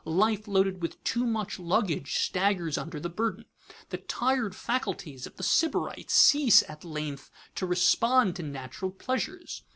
Life 0.03 0.47
loaded 0.47 0.81
with 0.81 1.03
too 1.03 1.27
much 1.27 1.59
luggage 1.59 2.15
staggers 2.21 2.75
under 2.75 2.99
the 2.99 3.07
burden. 3.07 3.45
The 3.89 3.97
tired 3.99 4.55
faculties 4.55 5.27
of 5.27 5.35
the 5.35 5.43
Sybarite 5.43 6.09
cease 6.09 6.63
at 6.67 6.83
length 6.83 7.29
to 7.53 7.67
respond 7.67 8.35
to 8.37 8.41
natural 8.41 8.89
pleasures. 8.89 9.61